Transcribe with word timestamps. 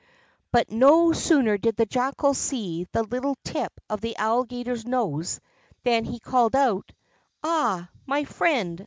But 0.51 0.71
no 0.71 1.13
sooner 1.13 1.59
did 1.59 1.75
the 1.75 1.85
Jackal 1.85 2.33
see 2.33 2.87
the 2.91 3.03
little 3.03 3.37
tip 3.43 3.79
of 3.87 4.01
the 4.01 4.15
Alligator's 4.17 4.83
nose 4.83 5.39
than 5.83 6.05
he 6.05 6.17
called 6.17 6.55
out: 6.55 6.91
"Aha, 7.43 7.87
my 8.07 8.23
friend! 8.23 8.79